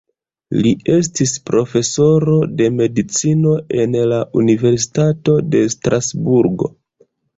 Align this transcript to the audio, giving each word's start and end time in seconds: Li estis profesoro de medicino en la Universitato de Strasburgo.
Li 0.61 0.69
estis 0.93 1.33
profesoro 1.49 2.37
de 2.61 2.69
medicino 2.77 3.53
en 3.85 3.99
la 4.13 4.19
Universitato 4.43 5.37
de 5.53 5.63
Strasburgo. 5.75 6.73